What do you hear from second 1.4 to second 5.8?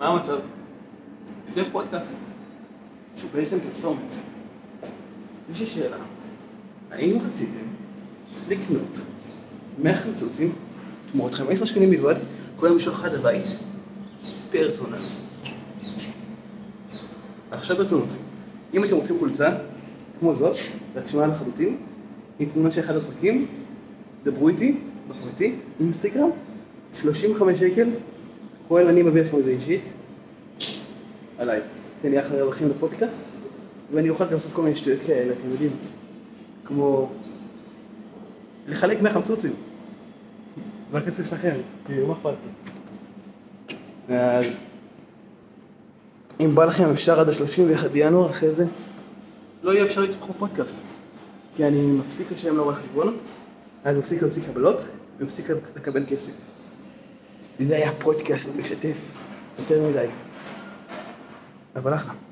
זה פודקאסט שהוא בעצם פרסומת. יש לי